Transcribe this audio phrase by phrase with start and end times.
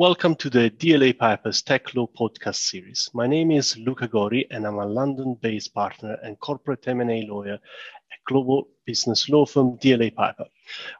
[0.00, 3.10] Welcome to the DLA Piper's Tech Law podcast series.
[3.12, 8.24] My name is Luca Gori, and I'm a London-based partner and corporate M&A lawyer at
[8.26, 10.46] global business law firm DLA Piper.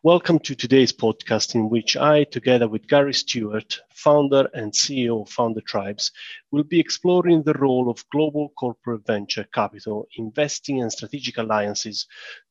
[0.02, 5.30] Welcome to today's podcast, in which I, together with Gary Stewart, founder and CEO of
[5.30, 6.12] Founder Tribes,
[6.50, 12.06] will be exploring the role of global corporate venture capital, investing, and strategic alliances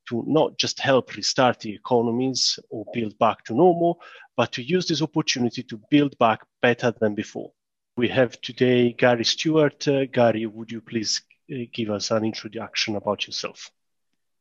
[0.09, 4.01] to not just help restart the economies or build back to normal,
[4.35, 7.51] but to use this opportunity to build back better than before.
[7.95, 9.87] We have today Gary Stewart.
[9.87, 11.21] Uh, Gary, would you please
[11.53, 13.71] uh, give us an introduction about yourself?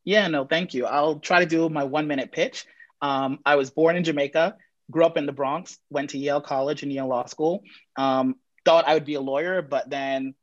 [0.03, 0.85] Yeah, no, thank you.
[0.85, 2.65] I'll try to do my one minute pitch.
[3.01, 4.55] Um, I was born in Jamaica,
[4.89, 7.63] grew up in the Bronx, went to Yale College and Yale Law School.
[7.95, 10.33] Um, thought I would be a lawyer, but then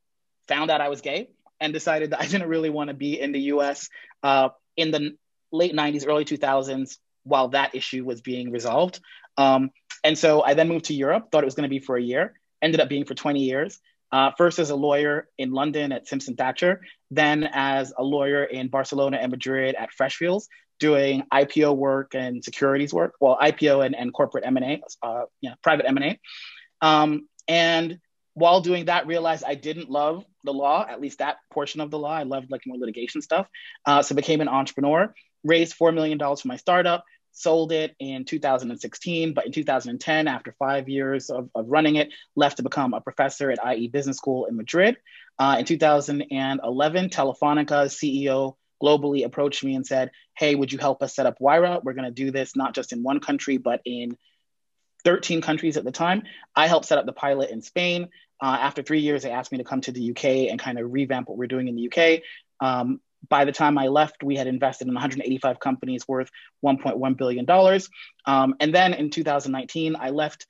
[0.46, 3.32] found out I was gay and decided that I didn't really want to be in
[3.32, 3.88] the US
[4.22, 5.16] uh, in the
[5.52, 9.00] late 90s, early 2000s while that issue was being resolved.
[9.36, 9.70] Um,
[10.04, 12.02] and so I then moved to Europe, thought it was going to be for a
[12.02, 13.78] year, ended up being for 20 years.
[14.12, 18.68] Uh, first as a lawyer in London at Simpson Thacher, then as a lawyer in
[18.68, 20.46] Barcelona and Madrid at Freshfields,
[20.78, 23.14] doing IPO work and securities work.
[23.20, 25.24] Well, IPO and, and corporate M&A, uh,
[25.62, 26.20] private M&A.
[26.80, 27.98] Um, and
[28.34, 31.98] while doing that, realized I didn't love the law, at least that portion of the
[31.98, 32.12] law.
[32.12, 33.46] I loved like more litigation stuff.
[33.84, 39.34] Uh, so became an entrepreneur, raised $4 million for my startup, sold it in 2016,
[39.34, 43.50] but in 2010, after five years of, of running it, left to become a professor
[43.50, 44.96] at IE Business School in Madrid.
[45.38, 51.14] Uh, in 2011, Telefonica CEO globally approached me and said, Hey, would you help us
[51.14, 51.82] set up Wayra?
[51.82, 54.16] We're going to do this not just in one country, but in
[55.04, 56.24] 13 countries at the time.
[56.54, 58.08] I helped set up the pilot in Spain.
[58.40, 60.92] Uh, after three years, they asked me to come to the UK and kind of
[60.92, 62.22] revamp what we're doing in the UK.
[62.60, 66.30] Um, by the time I left, we had invested in 185 companies worth
[66.64, 67.46] $1.1 billion.
[68.26, 70.46] Um, and then in 2019, I left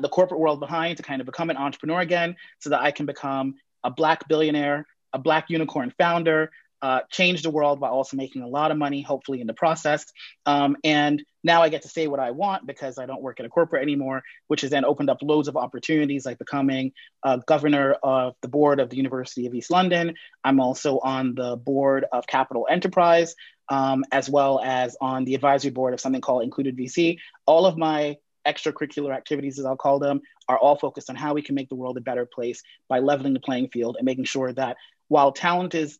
[0.00, 3.06] the corporate world behind to kind of become an entrepreneur again so that I can
[3.06, 6.50] become a Black billionaire, a Black unicorn founder,
[6.82, 10.04] uh, change the world while also making a lot of money, hopefully in the process.
[10.44, 13.46] Um, and now I get to say what I want because I don't work at
[13.46, 16.92] a corporate anymore, which has then opened up loads of opportunities like becoming
[17.24, 20.14] a governor of the board of the University of East London.
[20.42, 23.36] I'm also on the board of Capital Enterprise,
[23.68, 27.18] um, as well as on the advisory board of something called Included VC.
[27.46, 31.42] All of my extracurricular activities, as I'll call them, are all focused on how we
[31.42, 34.52] can make the world a better place by leveling the playing field and making sure
[34.52, 34.76] that
[35.06, 35.98] while talent is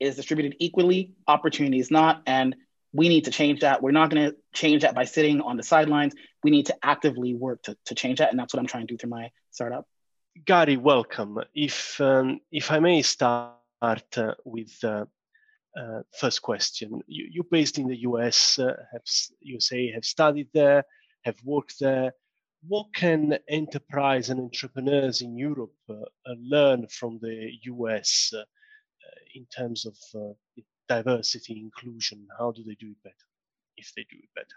[0.00, 2.22] is distributed equally, opportunity is not.
[2.26, 2.56] And
[2.92, 3.82] we need to change that.
[3.82, 6.14] We're not going to change that by sitting on the sidelines.
[6.42, 8.30] We need to actively work to, to change that.
[8.30, 9.86] And that's what I'm trying to do through my startup.
[10.44, 11.38] Gary, welcome.
[11.54, 13.54] If, um, if I may start
[14.16, 15.06] uh, with uh,
[15.76, 17.02] uh, first question.
[17.06, 19.02] You, you're based in the US, uh, have,
[19.40, 20.84] you say have studied there,
[21.24, 22.12] have worked there.
[22.66, 25.94] What can enterprise and entrepreneurs in Europe uh,
[26.26, 28.44] learn from the US uh,
[29.34, 32.26] in terms of uh, diversity, inclusion?
[32.38, 33.14] How do they do it better,
[33.76, 34.56] if they do it better?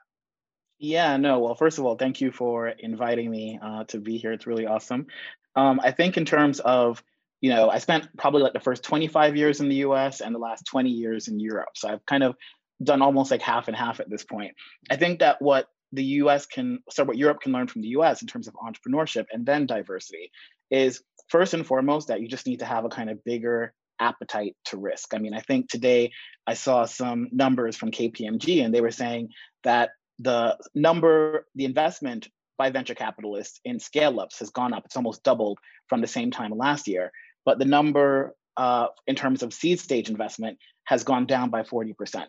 [0.80, 1.40] Yeah, no.
[1.40, 4.32] Well, first of all, thank you for inviting me uh, to be here.
[4.32, 5.08] It's really awesome.
[5.56, 7.04] Um, I think in terms of,
[7.42, 10.40] you know, I spent probably like the first 25 years in the US and the
[10.40, 11.70] last 20 years in Europe.
[11.76, 12.36] So I've kind of
[12.82, 14.54] done almost like half and half at this point.
[14.90, 18.22] I think that what the US can, so what Europe can learn from the US
[18.22, 20.32] in terms of entrepreneurship and then diversity
[20.72, 24.56] is first and foremost that you just need to have a kind of bigger appetite
[24.66, 25.14] to risk.
[25.14, 26.12] I mean, I think today
[26.48, 29.30] I saw some numbers from KPMG and they were saying
[29.64, 32.28] that the number, the investment
[32.58, 34.84] by venture capitalists in scale ups has gone up.
[34.86, 37.12] It's almost doubled from the same time last year.
[37.46, 42.26] But the number uh, in terms of seed stage investment has gone down by 40%.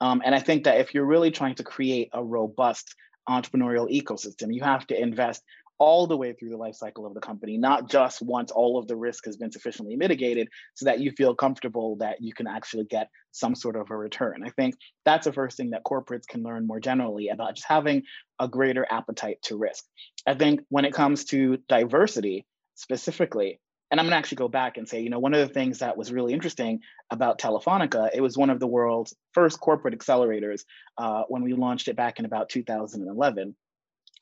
[0.00, 2.94] Um, and I think that if you're really trying to create a robust
[3.28, 5.42] entrepreneurial ecosystem, you have to invest
[5.80, 8.86] all the way through the life cycle of the company, not just once all of
[8.86, 12.84] the risk has been sufficiently mitigated so that you feel comfortable that you can actually
[12.84, 14.42] get some sort of a return.
[14.44, 14.76] I think
[15.06, 18.02] that's the first thing that corporates can learn more generally about just having
[18.38, 19.84] a greater appetite to risk.
[20.26, 22.44] I think when it comes to diversity
[22.74, 23.58] specifically,
[23.90, 25.78] and I'm going to actually go back and say, you know, one of the things
[25.78, 26.80] that was really interesting
[27.10, 30.60] about Telefonica, it was one of the world's first corporate accelerators
[30.98, 33.56] uh, when we launched it back in about 2011.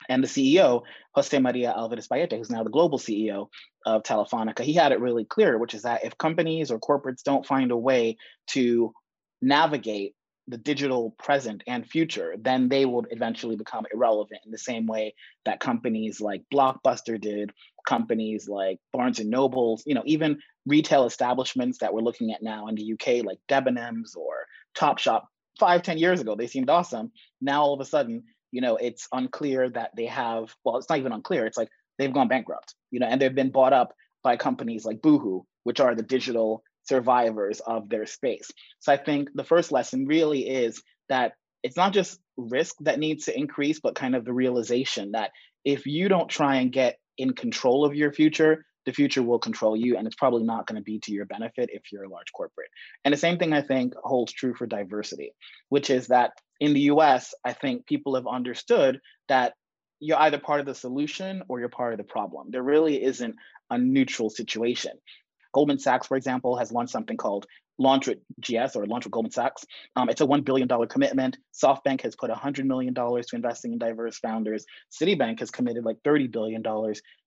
[0.09, 0.83] And the CEO,
[1.15, 3.49] Jose Maria Alvarez Pallete, who's now the global CEO
[3.85, 7.47] of Telefonica, he had it really clear, which is that if companies or corporates don't
[7.47, 8.17] find a way
[8.49, 8.93] to
[9.43, 10.15] navigate
[10.49, 15.15] the digital present and future, then they will eventually become irrelevant in the same way
[15.45, 17.53] that companies like Blockbuster did,
[17.87, 22.69] companies like Barnes and Nobles, you know, even retail establishments that we're looking at now
[22.69, 24.47] in the UK, like Debenhams or
[24.77, 25.25] Topshop,
[25.59, 27.13] five, ten years ago, they seemed awesome.
[27.41, 30.99] Now all of a sudden, you know, it's unclear that they have, well, it's not
[30.99, 31.47] even unclear.
[31.47, 31.69] It's like
[31.99, 35.81] they've gone bankrupt, you know, and they've been bought up by companies like Boohoo, which
[35.81, 38.51] are the digital survivors of their space.
[38.81, 43.27] So I think the first lesson really is that it's not just risk that needs
[43.27, 45.33] to increase, but kind of the realization that
[45.65, 49.77] if you don't try and get in control of your future, the future will control
[49.77, 52.33] you and it's probably not going to be to your benefit if you're a large
[52.35, 52.71] corporate.
[53.05, 55.33] And the same thing I think holds true for diversity,
[55.69, 59.55] which is that in the US, I think people have understood that
[60.01, 62.49] you're either part of the solution or you're part of the problem.
[62.51, 63.37] There really isn't
[63.71, 64.93] a neutral situation.
[65.53, 67.47] Goldman Sachs, for example, has launched something called
[67.79, 69.65] Launch with GS or Launch with Goldman Sachs.
[69.97, 71.39] Um, it's a $1 billion commitment.
[71.55, 74.67] SoftBank has put $100 million to investing in diverse founders.
[74.91, 76.63] Citibank has committed like $30 billion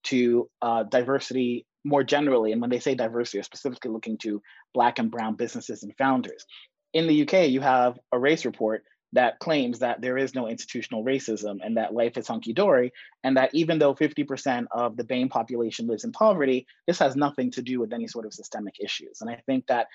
[0.04, 2.52] to uh, diversity more generally.
[2.52, 4.42] And when they say diversity, they're specifically looking to
[4.74, 6.46] Black and Brown businesses and founders.
[6.94, 11.04] In the UK, you have a race report that claims that there is no institutional
[11.04, 12.94] racism and that life is hunky dory,
[13.24, 17.52] and that even though 50% of the BAME population lives in poverty, this has nothing
[17.52, 19.22] to do with any sort of systemic issues.
[19.22, 19.88] And I think that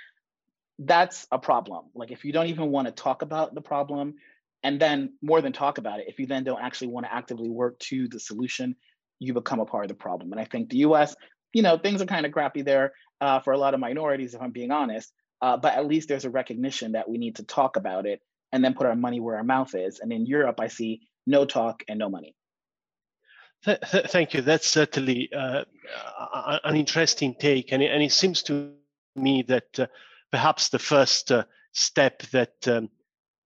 [0.78, 1.86] that's a problem.
[1.94, 4.14] Like, if you don't even want to talk about the problem,
[4.62, 7.48] and then more than talk about it, if you then don't actually want to actively
[7.48, 8.76] work to the solution,
[9.18, 10.32] you become a part of the problem.
[10.32, 11.14] And I think the US,
[11.52, 14.42] you know, things are kind of crappy there uh, for a lot of minorities, if
[14.42, 15.12] I'm being honest.
[15.40, 18.20] Uh, but at least there's a recognition that we need to talk about it
[18.52, 20.00] and then put our money where our mouth is.
[20.00, 22.34] And in Europe, I see no talk and no money.
[23.64, 24.42] Th- th- thank you.
[24.42, 25.64] That's certainly uh,
[26.64, 28.72] an interesting take, and it, and it seems to
[29.16, 29.86] me that uh,
[30.30, 32.90] perhaps the first uh, step that um,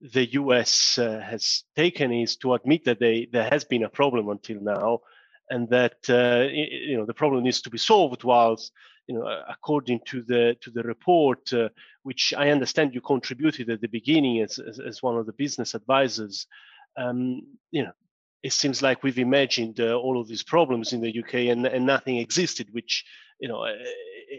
[0.00, 4.28] the US uh, has taken is to admit that they, there has been a problem
[4.28, 5.00] until now,
[5.48, 8.24] and that uh, you know the problem needs to be solved.
[8.24, 8.72] Whilst
[9.06, 11.68] you know, according to the to the report, uh,
[12.02, 15.74] which I understand you contributed at the beginning as as, as one of the business
[15.74, 16.46] advisors,
[16.96, 17.92] um, you know,
[18.42, 21.84] it seems like we've imagined uh, all of these problems in the UK and, and
[21.84, 23.04] nothing existed, which
[23.40, 23.74] you know uh,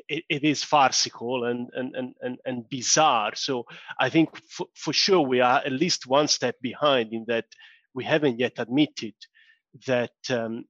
[0.08, 3.36] it, it is farcical and, and and and and bizarre.
[3.36, 3.66] So
[4.00, 7.46] I think for, for sure we are at least one step behind in that
[7.94, 9.16] we haven't yet admitted
[9.86, 10.66] that um,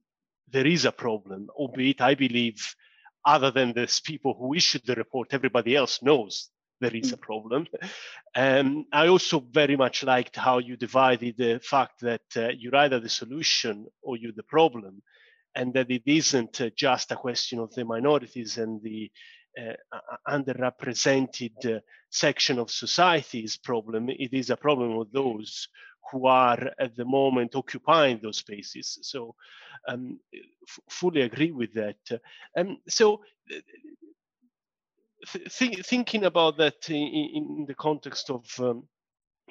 [0.48, 2.74] there is a problem, albeit I believe
[3.24, 6.50] other than the people who issued the report, everybody else knows
[6.82, 7.20] there is a mm.
[7.20, 7.66] problem.
[8.34, 13.00] Um, I also very much liked how you divided the fact that uh, you're either
[13.00, 15.02] the solution or you're the problem,
[15.54, 19.10] and that it isn't uh, just a question of the minorities and the
[19.58, 19.74] uh,
[20.28, 21.80] underrepresented uh,
[22.10, 24.08] section of society's problem.
[24.08, 25.68] It is a problem of those
[26.10, 28.98] who are at the moment occupying those spaces.
[29.02, 29.34] So
[29.88, 30.18] um,
[30.68, 32.20] f- fully agree with that.
[32.56, 33.22] Um, so
[35.32, 38.88] th- thinking about that in, in, the context of um,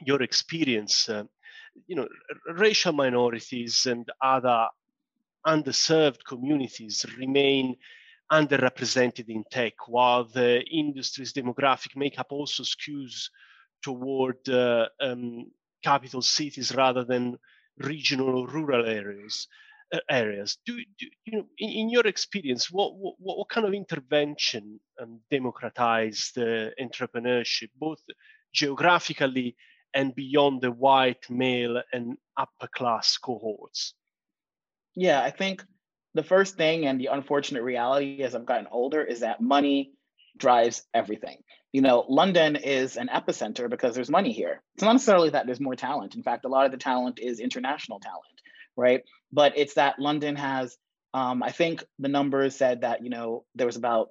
[0.06, 1.24] your experience, uh,
[1.88, 2.08] you know,
[2.54, 4.68] racial minorities and other
[5.46, 7.76] underserved communities remain
[8.32, 13.30] underrepresented in tech, while the industry's demographic makeup also skews
[13.84, 15.52] toward uh, um,
[15.82, 17.38] capital cities rather than
[17.78, 19.48] regional or rural areas.
[19.94, 20.58] Uh, areas.
[20.66, 25.20] Do, do, you know in, in your experience what, what, what kind of intervention um,
[25.30, 28.00] democratized uh, entrepreneurship, both
[28.54, 29.58] geographically
[29.94, 33.94] and beyond the white male and upper class cohorts?
[34.96, 35.66] Yeah, I think
[36.14, 39.92] the first thing and the unfortunate reality as I've gotten older is that money
[40.38, 41.44] drives everything.
[41.72, 44.62] You know, London is an epicenter because there's money here.
[44.76, 46.16] It's not necessarily that there's more talent.
[46.16, 48.42] In fact, a lot of the talent is international talent,
[48.76, 49.04] right?
[49.32, 50.78] But it's that London has,
[51.14, 54.10] um, I think the numbers said that, you know, there was about,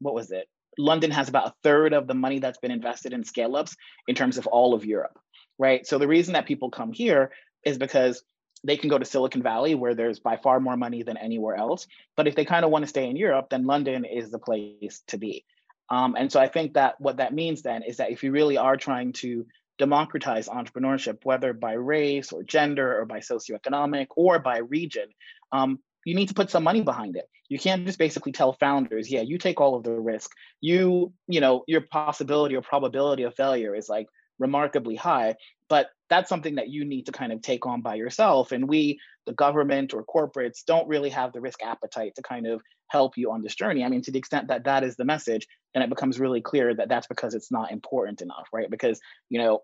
[0.00, 0.48] what was it?
[0.78, 3.76] London has about a third of the money that's been invested in scale ups
[4.08, 5.18] in terms of all of Europe,
[5.58, 5.86] right?
[5.86, 7.30] So the reason that people come here
[7.64, 8.22] is because
[8.64, 11.86] they can go to Silicon Valley where there's by far more money than anywhere else.
[12.16, 15.02] But if they kind of want to stay in Europe, then London is the place
[15.08, 15.44] to be.
[15.90, 18.56] Um, and so I think that what that means then is that if you really
[18.56, 19.46] are trying to
[19.78, 25.08] democratize entrepreneurship, whether by race or gender or by socioeconomic or by region,
[25.52, 27.28] um, you need to put some money behind it.
[27.48, 30.30] You can't just basically tell founders, yeah, you take all of the risk.
[30.60, 34.06] You, you know, your possibility or probability of failure is like
[34.38, 35.36] remarkably high,
[35.68, 38.52] but that's something that you need to kind of take on by yourself.
[38.52, 42.62] And we, the government or corporates, don't really have the risk appetite to kind of
[42.88, 43.84] help you on this journey.
[43.84, 46.74] I mean, to the extent that that is the message, then it becomes really clear
[46.74, 48.70] that that's because it's not important enough, right?
[48.70, 49.60] Because, you know,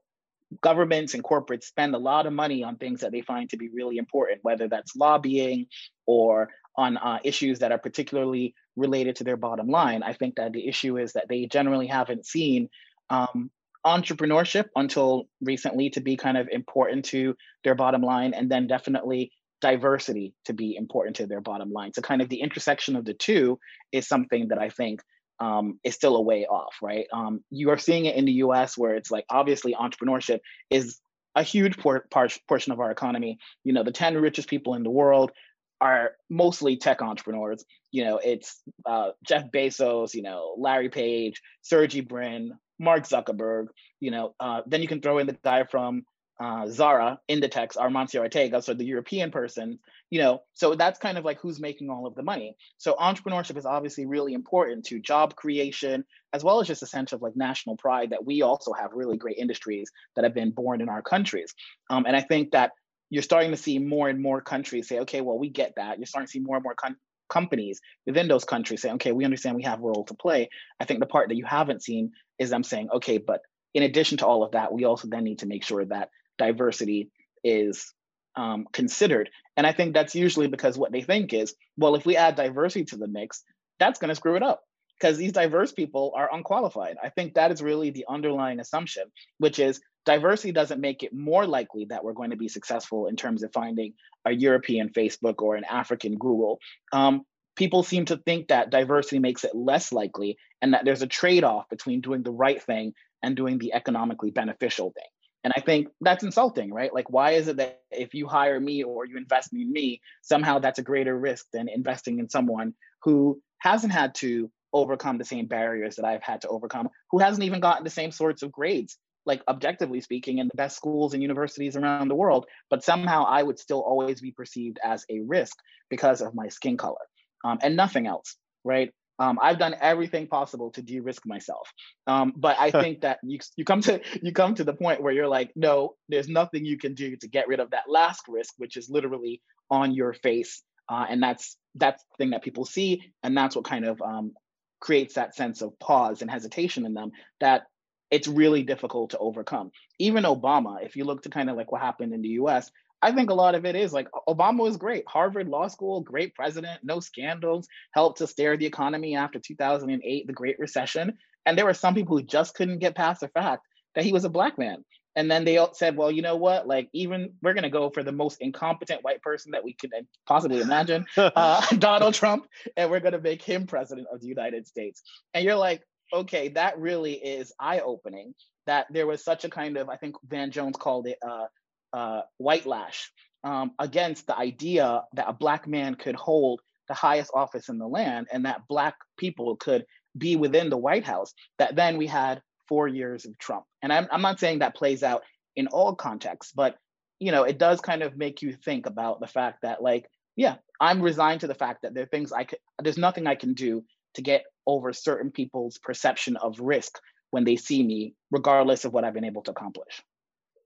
[0.60, 3.70] governments and corporates spend a lot of money on things that they find to be
[3.70, 5.68] really important, whether that's lobbying
[6.04, 10.02] or on uh, issues that are particularly related to their bottom line.
[10.02, 12.68] I think that the issue is that they generally haven't seen
[13.08, 13.50] um,
[13.86, 19.32] entrepreneurship until recently to be kind of important to their bottom line, and then definitely
[19.62, 21.94] diversity to be important to their bottom line.
[21.94, 23.58] So, kind of the intersection of the two
[23.92, 25.00] is something that I think
[25.40, 27.06] um, is still a way off, right?
[27.12, 31.00] Um, you are seeing it in the US where it's like obviously entrepreneurship is
[31.34, 33.38] a huge por- par- portion of our economy.
[33.64, 35.32] You know, the 10 richest people in the world
[35.80, 37.64] are mostly tech entrepreneurs.
[37.90, 43.66] You know, it's uh, Jeff Bezos, you know, Larry Page, Sergey Brin, Mark Zuckerberg.
[44.00, 46.04] You know, uh, then you can throw in the guy from
[46.40, 49.78] uh, Zara, Inditex, Amancio Ortega, so the European person,
[50.10, 52.56] you know, so that's kind of like who's making all of the money.
[52.78, 57.12] So entrepreneurship is obviously really important to job creation, as well as just a sense
[57.12, 60.80] of like national pride that we also have really great industries that have been born
[60.80, 61.54] in our countries.
[61.90, 62.72] Um, and I think that
[63.10, 65.98] you're starting to see more and more countries say, okay, well, we get that.
[65.98, 66.96] You're starting to see more and more con-
[67.28, 70.48] companies within those countries say, okay, we understand we have a role to play.
[70.80, 73.42] I think the part that you haven't seen is them saying, okay, but
[73.74, 76.10] in addition to all of that, we also then need to make sure that
[76.42, 77.10] diversity
[77.44, 77.92] is
[78.36, 79.30] um, considered.
[79.56, 82.84] And I think that's usually because what they think is, well, if we add diversity
[82.86, 83.42] to the mix,
[83.78, 84.62] that's going to screw it up
[84.98, 86.96] because these diverse people are unqualified.
[87.02, 89.04] I think that is really the underlying assumption,
[89.38, 93.16] which is diversity doesn't make it more likely that we're going to be successful in
[93.16, 93.94] terms of finding
[94.24, 96.58] a European Facebook or an African Google.
[96.92, 97.22] Um,
[97.56, 101.44] people seem to think that diversity makes it less likely and that there's a trade
[101.44, 105.10] off between doing the right thing and doing the economically beneficial thing.
[105.44, 106.94] And I think that's insulting, right?
[106.94, 110.60] Like, why is it that if you hire me or you invest in me, somehow
[110.60, 115.46] that's a greater risk than investing in someone who hasn't had to overcome the same
[115.46, 118.96] barriers that I've had to overcome, who hasn't even gotten the same sorts of grades,
[119.26, 122.46] like objectively speaking, in the best schools and universities around the world.
[122.70, 125.56] But somehow I would still always be perceived as a risk
[125.90, 127.04] because of my skin color
[127.44, 128.92] um, and nothing else, right?
[129.22, 131.72] Um, I've done everything possible to de-risk myself,
[132.08, 135.12] um, but I think that you you come to you come to the point where
[135.12, 138.54] you're like, no, there's nothing you can do to get rid of that last risk,
[138.56, 143.12] which is literally on your face, uh, and that's that's the thing that people see,
[143.22, 144.32] and that's what kind of um,
[144.80, 147.62] creates that sense of pause and hesitation in them that
[148.10, 149.70] it's really difficult to overcome.
[150.00, 152.72] Even Obama, if you look to kind of like what happened in the U.S.,
[153.02, 155.04] I think a lot of it is like Obama was great.
[155.08, 160.32] Harvard Law School, great president, no scandals, helped to steer the economy after 2008, the
[160.32, 161.18] Great Recession.
[161.44, 163.66] And there were some people who just couldn't get past the fact
[163.96, 164.84] that he was a black man.
[165.14, 166.66] And then they all said, well, you know what?
[166.66, 169.90] Like, even we're going to go for the most incompetent white person that we could
[170.26, 174.66] possibly imagine, uh, Donald Trump, and we're going to make him president of the United
[174.66, 175.02] States.
[175.34, 175.82] And you're like,
[176.12, 178.34] okay, that really is eye opening
[178.66, 181.46] that there was such a kind of, I think Van Jones called it uh,
[181.92, 183.10] uh, white lash
[183.44, 187.86] um, against the idea that a black man could hold the highest office in the
[187.86, 189.84] land and that black people could
[190.16, 193.64] be within the White House, that then we had four years of Trump.
[193.82, 195.22] And I'm, I'm not saying that plays out
[195.56, 196.76] in all contexts, but
[197.18, 200.06] you know, it does kind of make you think about the fact that like,
[200.36, 203.36] yeah, I'm resigned to the fact that there are things I could, there's nothing I
[203.36, 203.84] can do
[204.14, 206.98] to get over certain people's perception of risk
[207.30, 210.02] when they see me, regardless of what I've been able to accomplish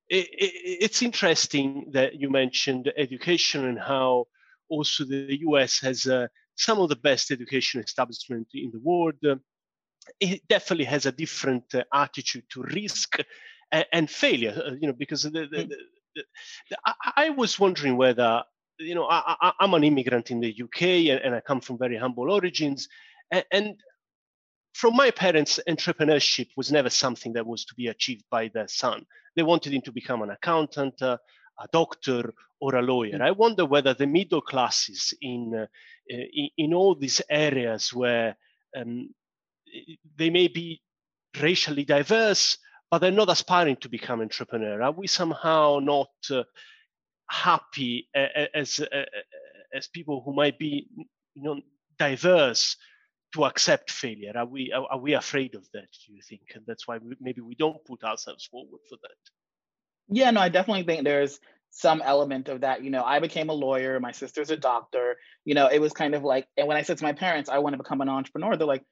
[0.08, 4.26] it, it, it's interesting that you mentioned education and how
[4.68, 9.14] also the US has uh, some of the best education establishment in the world.
[10.20, 13.18] it definitely has a different uh, attitude to risk
[13.72, 15.68] and, and failure, uh, you know, because the, the, mm.
[16.14, 16.24] the,
[16.86, 18.42] I, I, was wondering whether,
[18.78, 21.96] you know, I, am an immigrant in the UK and, and, I come from very
[21.96, 22.88] humble origins.
[23.30, 23.74] And, and
[24.76, 29.06] from my parents, entrepreneurship was never something that was to be achieved by their son.
[29.34, 31.16] They wanted him to become an accountant, uh,
[31.58, 33.22] a doctor, or a lawyer.
[33.22, 35.66] I wonder whether the middle classes in uh,
[36.08, 38.36] in, in, all these areas where
[38.76, 39.14] um,
[40.16, 40.82] they may be
[41.40, 42.58] racially diverse,
[42.90, 44.82] but they're not aspiring to become entrepreneur.
[44.82, 46.42] Are we somehow not uh,
[47.30, 48.80] happy as
[49.74, 50.86] as people who might be
[51.34, 51.60] you know
[51.98, 52.76] diverse
[53.34, 54.32] to accept failure?
[54.36, 55.88] Are we are, are, we afraid of that?
[56.06, 59.16] Do you think, and that's why we, maybe we don't put ourselves forward for that?
[60.08, 61.40] Yeah, no, I definitely think there's
[61.70, 62.82] some element of that.
[62.82, 63.98] You know, I became a lawyer.
[64.00, 65.16] My sister's a doctor.
[65.44, 67.58] You know, it was kind of like, and when I said to my parents, I
[67.58, 68.84] want to become an entrepreneur, they're like,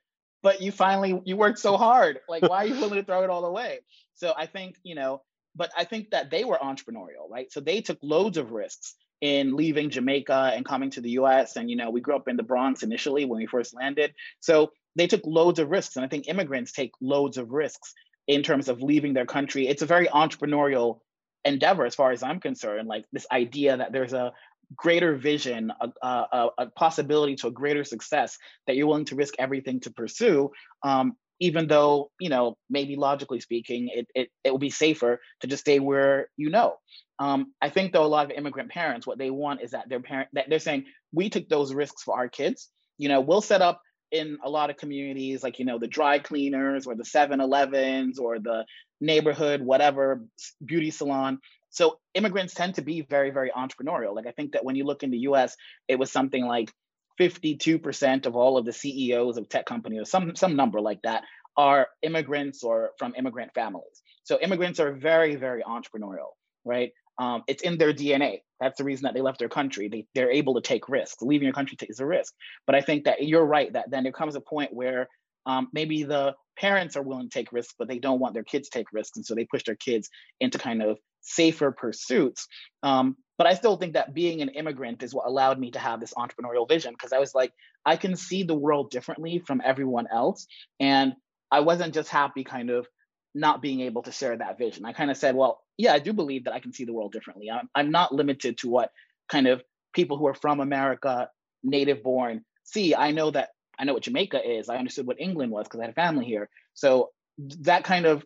[0.43, 2.21] but you finally you worked so hard.
[2.29, 3.81] Like, why are you willing to throw it all away?
[4.15, 5.23] So I think you know,
[5.57, 7.51] but I think that they were entrepreneurial, right?
[7.51, 11.57] So they took loads of risks in leaving Jamaica and coming to the US.
[11.57, 14.15] And, you know, we grew up in the Bronx initially when we first landed.
[14.41, 15.97] So they took loads of risks.
[15.97, 17.95] And I think immigrants take loads of risks
[18.27, 19.69] in terms of leaving their country.
[19.69, 21.01] It's a very entrepreneurial
[21.45, 22.89] endeavor, as far as I'm concerned.
[22.89, 24.33] Like this idea that there's a
[24.77, 29.35] greater vision, a, a, a possibility to a greater success that you're willing to risk
[29.39, 30.51] everything to pursue.
[30.83, 35.47] Um, even though you know maybe logically speaking it, it, it will be safer to
[35.47, 36.77] just stay where you know
[37.19, 40.01] Um, I think though a lot of immigrant parents, what they want is that their
[40.01, 42.69] parent that they're saying we took those risks for our kids.
[42.99, 43.81] You know, we'll set up
[44.11, 48.39] in a lot of communities like you know the dry cleaners or the 7-Elevens or
[48.39, 48.65] the
[49.01, 50.25] neighborhood whatever
[50.65, 51.39] beauty salon.
[51.71, 54.15] So immigrants tend to be very very entrepreneurial.
[54.15, 55.57] Like I think that when you look in the U.S.,
[55.89, 56.73] it was something like
[57.21, 61.25] 52% of all of the CEOs of tech companies, or some some number like that,
[61.57, 64.03] are immigrants or from immigrant families.
[64.25, 66.33] So immigrants are very very entrepreneurial,
[66.65, 66.93] right?
[67.19, 68.41] Um, it's in their DNA.
[68.61, 69.89] That's the reason that they left their country.
[69.89, 71.23] They, they're able to take risks.
[71.23, 72.35] Leaving your country is a risk.
[72.67, 75.09] But I think that you're right that then there comes a point where
[75.47, 78.69] um, maybe the parents are willing to take risks, but they don't want their kids
[78.69, 79.17] to take risks.
[79.17, 80.09] And so they push their kids
[80.41, 82.47] into kind of safer pursuits.
[82.83, 86.01] Um, but I still think that being an immigrant is what allowed me to have
[86.01, 87.53] this entrepreneurial vision because I was like,
[87.85, 90.47] I can see the world differently from everyone else.
[90.79, 91.15] And
[91.51, 92.87] I wasn't just happy kind of
[93.35, 94.85] not being able to share that vision.
[94.85, 97.13] I kind of said, well, yeah, I do believe that I can see the world
[97.13, 97.51] differently.
[97.51, 98.93] I'm, I'm not limited to what
[99.29, 99.63] kind of
[99.93, 101.31] people who are from America,
[101.63, 102.95] native born, see.
[102.95, 104.69] I know that I know what Jamaica is.
[104.69, 106.49] I understood what England was because I had a family here.
[106.75, 108.25] So that kind of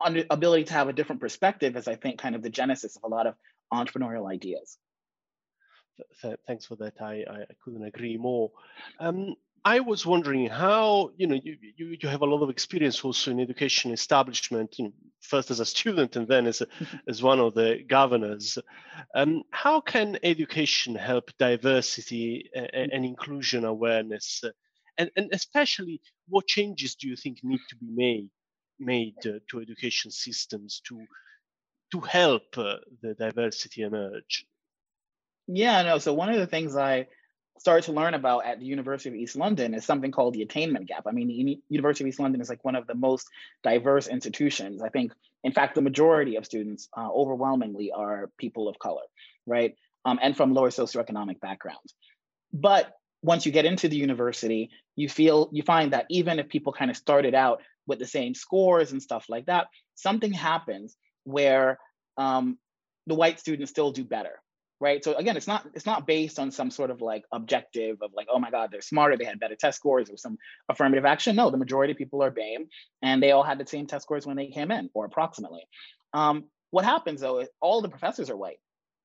[0.00, 3.04] under, ability to have a different perspective is, I think, kind of the genesis of
[3.04, 3.34] a lot of
[3.72, 4.76] entrepreneurial ideas.
[6.46, 7.00] Thanks for that.
[7.00, 8.50] I, I couldn't agree more.
[8.98, 9.34] Um,
[9.64, 13.30] I was wondering how you know you, you, you have a lot of experience also
[13.30, 16.66] in education establishment, you know, first as a student and then as a,
[17.08, 18.58] as one of the governors.
[19.14, 24.42] Um, how can education help diversity and, and inclusion awareness,
[24.98, 28.30] and, and especially what changes do you think need to be made
[28.80, 31.06] made uh, to education systems to
[31.92, 34.44] to help uh, the diversity emerge?
[35.46, 35.98] Yeah, no.
[35.98, 37.06] So one of the things I
[37.62, 40.88] started to learn about at the University of East London is something called the attainment
[40.88, 41.04] gap.
[41.06, 43.28] I mean, the University of East London is like one of the most
[43.62, 44.82] diverse institutions.
[44.82, 45.12] I think,
[45.44, 49.06] in fact, the majority of students uh, overwhelmingly are people of color,
[49.46, 49.76] right?
[50.04, 51.94] Um, and from lower socioeconomic backgrounds.
[52.52, 56.72] But once you get into the university, you feel you find that even if people
[56.72, 61.78] kind of started out with the same scores and stuff like that, something happens where
[62.16, 62.58] um,
[63.06, 64.42] the white students still do better,
[64.82, 65.02] right?
[65.04, 68.26] So again it's not it's not based on some sort of like objective of like
[68.30, 70.36] oh my god they're smarter they had better test scores or some
[70.68, 71.36] affirmative action.
[71.36, 72.66] No the majority of people are BAME
[73.00, 75.62] and they all had the same test scores when they came in or approximately.
[76.12, 78.58] Um, what happens though is all the professors are white.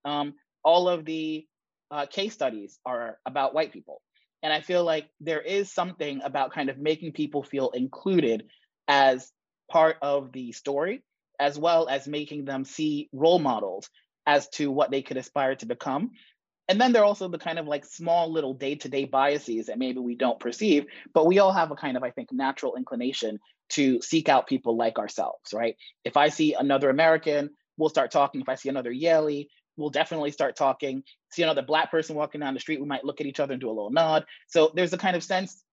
[0.03, 1.45] Um, all of the
[1.91, 4.01] uh, case studies are about white people.
[4.41, 8.45] And i feel like there is something about kind of making people feel included
[8.87, 9.31] as
[9.71, 11.03] part of the story
[11.39, 13.89] as well as making them see role models
[14.27, 16.11] as to what they could aspire to become.
[16.67, 19.67] And then there are also the kind of like small little day to day biases
[19.67, 22.75] that maybe we don't perceive, but we all have a kind of, I think, natural
[22.75, 25.77] inclination to seek out people like ourselves, right?
[26.03, 28.41] If I see another American, we'll start talking.
[28.41, 31.03] If I see another Yalie, we'll definitely start talking.
[31.31, 33.61] See another Black person walking down the street, we might look at each other and
[33.61, 34.25] do a little nod.
[34.47, 35.63] So there's a kind of sense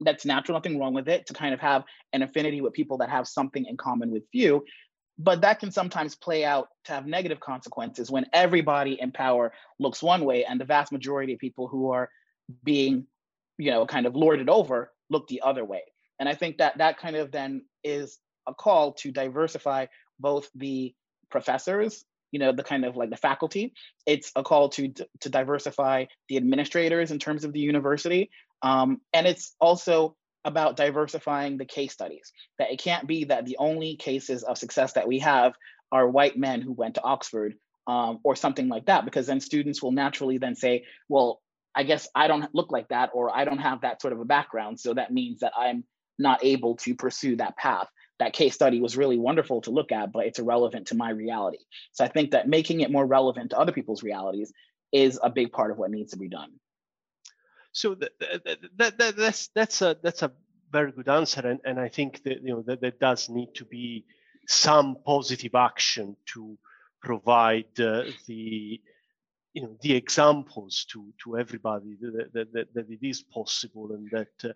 [0.00, 3.10] that's natural, nothing wrong with it, to kind of have an affinity with people that
[3.10, 4.64] have something in common with you
[5.18, 10.02] but that can sometimes play out to have negative consequences when everybody in power looks
[10.02, 12.08] one way and the vast majority of people who are
[12.64, 13.06] being
[13.58, 15.82] you know kind of lorded over look the other way.
[16.18, 19.86] And i think that that kind of then is a call to diversify
[20.18, 20.94] both the
[21.30, 23.74] professors you know the kind of like the faculty.
[24.06, 28.30] It's a call to to diversify the administrators in terms of the university.
[28.62, 32.32] Um, and it's also about diversifying the case studies.
[32.58, 35.54] That it can't be that the only cases of success that we have
[35.90, 37.54] are white men who went to Oxford
[37.86, 41.40] um, or something like that, because then students will naturally then say, well,
[41.74, 44.24] I guess I don't look like that, or I don't have that sort of a
[44.24, 44.78] background.
[44.78, 45.84] So that means that I'm
[46.18, 47.88] not able to pursue that path.
[48.18, 51.58] That case study was really wonderful to look at, but it's irrelevant to my reality.
[51.92, 54.52] So I think that making it more relevant to other people's realities
[54.92, 56.50] is a big part of what needs to be done.
[57.72, 58.10] So that,
[58.76, 60.32] that, that, that's that's a that's a
[60.70, 63.64] very good answer, and, and I think that you know that there does need to
[63.64, 64.04] be
[64.46, 66.58] some positive action to
[67.00, 68.80] provide uh, the
[69.54, 74.08] you know the examples to to everybody that, that, that, that it is possible and
[74.10, 74.52] that uh,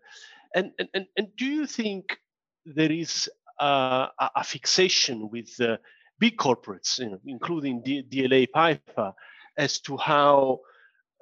[0.55, 2.19] and, and and do you think
[2.65, 5.77] there is uh, a fixation with uh,
[6.19, 9.13] big corporates you know, including DLA Piper
[9.57, 10.61] as to how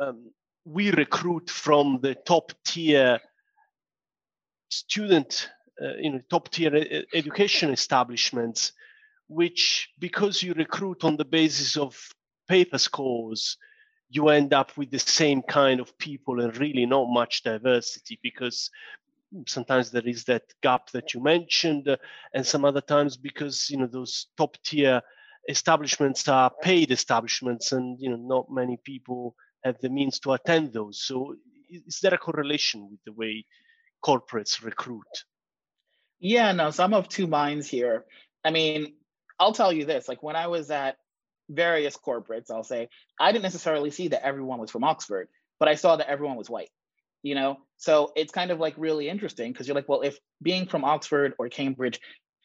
[0.01, 0.31] um,
[0.65, 3.21] we recruit from the top tier
[4.71, 5.51] student,
[5.83, 8.73] uh, you know, top tier education establishments,
[9.29, 11.97] which because you recruit on the basis of
[12.49, 13.57] paper scores,
[14.09, 18.71] you end up with the same kind of people and really not much diversity because
[19.47, 21.97] sometimes there is that gap that you mentioned uh,
[22.33, 25.03] and some other times because you know those top tier
[25.49, 30.73] establishments are paid establishments, and you know not many people have the means to attend
[30.73, 31.01] those.
[31.03, 31.35] So,
[31.71, 33.47] is there a correlation with the way
[34.05, 35.25] corporates recruit?
[36.21, 38.05] Yeah, no, so I'm of two minds here.
[38.45, 38.95] I mean,
[39.41, 40.97] I'll tell you this: like when I was at
[41.49, 45.75] various corporates, I'll say I didn't necessarily see that everyone was from Oxford, but I
[45.75, 46.71] saw that everyone was white.
[47.23, 50.67] You know, so it's kind of like really interesting because you're like, well, if being
[50.67, 51.99] from Oxford or Cambridge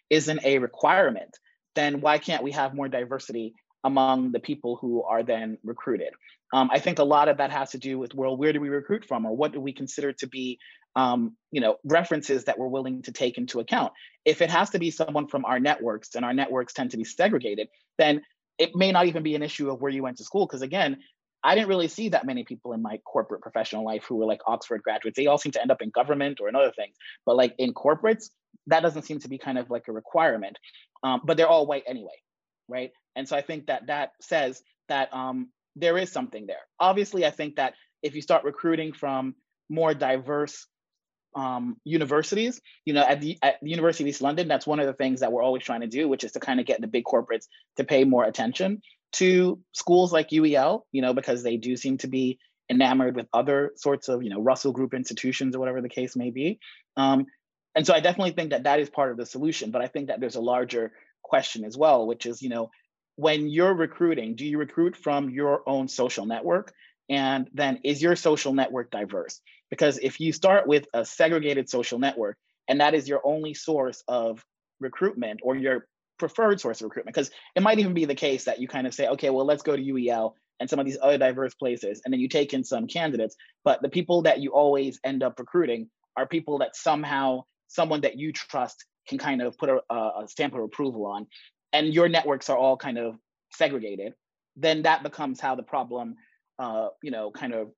[0.10, 1.38] isn't a requirement,
[1.75, 6.13] then why can't we have more diversity among the people who are then recruited?
[6.53, 8.69] Um, I think a lot of that has to do with well, where do we
[8.69, 10.59] recruit from, or what do we consider to be,
[10.95, 13.93] um, you know, references that we're willing to take into account?
[14.25, 17.03] If it has to be someone from our networks, and our networks tend to be
[17.03, 18.21] segregated, then
[18.57, 20.45] it may not even be an issue of where you went to school.
[20.45, 20.97] Because again,
[21.43, 24.41] I didn't really see that many people in my corporate professional life who were like
[24.45, 25.15] Oxford graduates.
[25.15, 26.95] They all seem to end up in government or in other things.
[27.25, 28.29] But like in corporates,
[28.67, 30.57] that doesn't seem to be kind of like a requirement.
[31.03, 32.21] Um, but they're all white anyway,
[32.69, 32.91] right?
[33.15, 36.62] And so I think that that says that um, there is something there.
[36.79, 39.36] Obviously, I think that if you start recruiting from
[39.69, 40.65] more diverse
[41.36, 44.88] um, universities, you know, at the, at the University of East London, that's one of
[44.88, 46.88] the things that we're always trying to do, which is to kind of get the
[46.88, 47.45] big corporates
[47.77, 52.08] to pay more attention to schools like UEL, you know, because they do seem to
[52.08, 56.15] be enamored with other sorts of, you know, Russell Group institutions or whatever the case
[56.15, 56.60] may be.
[56.95, 57.25] Um,
[57.75, 59.71] and so I definitely think that that is part of the solution.
[59.71, 60.91] But I think that there's a larger
[61.23, 62.69] question as well, which is, you know,
[63.15, 66.73] when you're recruiting, do you recruit from your own social network?
[67.10, 69.41] And then is your social network diverse?
[69.69, 74.03] Because if you start with a segregated social network and that is your only source
[74.08, 74.43] of
[74.79, 78.60] recruitment or your preferred source of recruitment, because it might even be the case that
[78.60, 81.17] you kind of say, okay, well, let's go to UEL and some of these other
[81.17, 84.99] diverse places, and then you take in some candidates, but the people that you always
[85.03, 89.69] end up recruiting are people that somehow someone that you trust can kind of put
[89.69, 91.27] a, a stamp of approval on,
[91.73, 93.15] and your networks are all kind of
[93.53, 94.13] segregated,
[94.55, 96.15] then that becomes how the problem,
[96.57, 97.71] uh, you know, kind of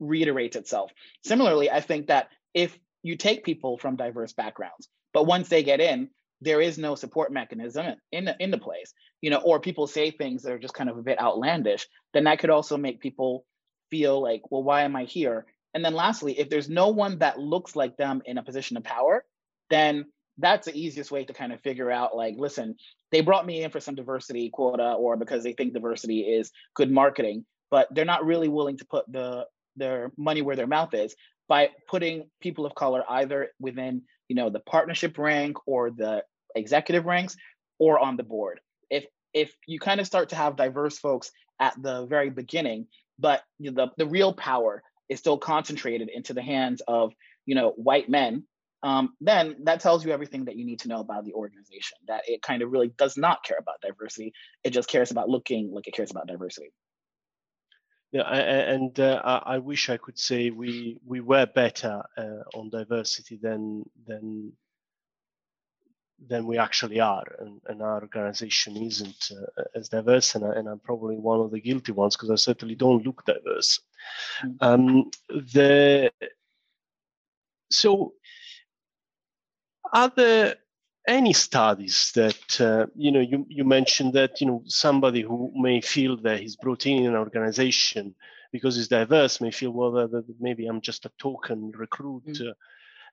[0.00, 0.90] reiterates itself.
[1.24, 5.80] Similarly, I think that if you take people from diverse backgrounds, but once they get
[5.80, 6.08] in,
[6.40, 10.10] there is no support mechanism in the, in the place, you know, or people say
[10.10, 13.44] things that are just kind of a bit outlandish, then that could also make people
[13.90, 15.46] feel like, well, why am I here?
[15.74, 18.84] And then lastly, if there's no one that looks like them in a position of
[18.84, 19.24] power,
[19.68, 20.06] then
[20.40, 22.76] that's the easiest way to kind of figure out like, listen,
[23.12, 26.90] they brought me in for some diversity quota or because they think diversity is good
[26.90, 31.14] marketing, but they're not really willing to put the their money where their mouth is
[31.48, 36.22] by putting people of color either within, you know, the partnership rank or the
[36.54, 37.36] executive ranks
[37.78, 38.60] or on the board.
[38.90, 42.86] If if you kind of start to have diverse folks at the very beginning,
[43.18, 47.12] but the, the real power is still concentrated into the hands of
[47.46, 48.44] you know white men
[48.82, 52.22] um, then that tells you everything that you need to know about the organization that
[52.26, 54.32] it kind of really does not care about diversity.
[54.64, 56.72] It just cares about looking like it cares about diversity.
[58.12, 63.38] Yeah and uh, i wish i could say we we were better uh, on diversity
[63.40, 64.52] than than
[66.26, 70.68] than we actually are and, and our organization isn't uh, as diverse and, I, and
[70.68, 73.80] i'm probably one of the guilty ones because i certainly don't look diverse.
[74.44, 74.56] Mm-hmm.
[74.60, 76.10] um, the
[77.70, 78.14] so
[79.92, 80.56] are there
[81.08, 85.80] any studies that uh, you know you, you mentioned that you know somebody who may
[85.80, 88.14] feel that he's brought in an organization
[88.52, 92.50] because he's diverse may feel well that, that maybe i'm just a token recruit mm-hmm.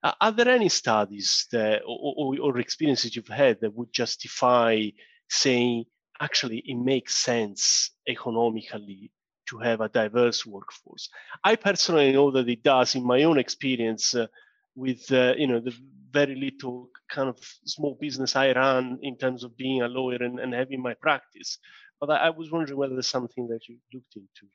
[0.02, 4.86] uh, are there any studies that or, or, or, experiences you've had that would justify
[5.28, 5.84] saying
[6.20, 9.10] actually it makes sense economically
[9.46, 11.08] to have a diverse workforce
[11.42, 14.26] i personally know that it does in my own experience uh,
[14.76, 15.74] with uh, you know the
[16.10, 20.38] very little kind of small business I ran in terms of being a lawyer and,
[20.38, 21.58] and having my practice.
[22.00, 24.50] But I, I was wondering whether there's something that you looked into.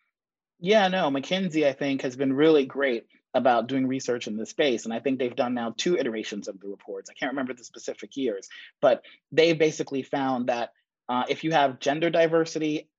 [0.60, 4.86] Yeah, no, McKinsey, I think, has been really great about doing research in this space.
[4.86, 7.10] And I think they've done now two iterations of the reports.
[7.10, 8.48] I can't remember the specific years,
[8.80, 10.70] but they basically found that
[11.10, 12.90] uh, if you have gender diversity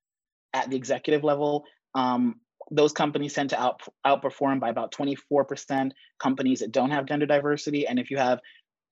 [0.52, 1.64] at the executive level,
[1.94, 7.26] um, those companies tend to out, outperform by about 24% companies that don't have gender
[7.26, 7.86] diversity.
[7.86, 8.40] And if you have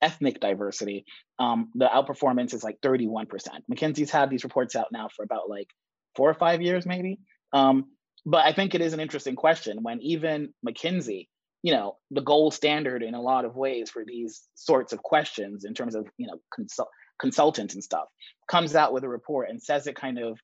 [0.01, 1.05] ethnic diversity,
[1.39, 3.27] um, the outperformance is like 31%.
[3.73, 5.69] McKinsey's had these reports out now for about like
[6.17, 7.19] four or five years, maybe.
[7.53, 7.87] Um,
[8.27, 11.29] but I think it is an interesting question when even McKinsey,
[11.63, 15.65] you know, the gold standard in a lot of ways for these sorts of questions
[15.65, 18.07] in terms of, you know, consult- consultants and stuff,
[18.49, 20.39] comes out with a report and says it kind of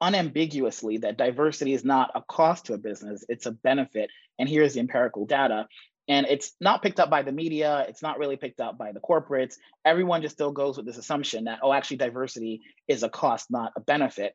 [0.00, 4.10] unambiguously that diversity is not a cost to a business, it's a benefit.
[4.38, 5.66] And here's the empirical data.
[6.08, 7.84] And it's not picked up by the media.
[7.88, 9.56] It's not really picked up by the corporates.
[9.84, 13.72] Everyone just still goes with this assumption that, oh, actually, diversity is a cost, not
[13.76, 14.32] a benefit.